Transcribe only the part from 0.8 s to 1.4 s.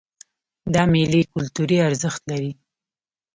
میلې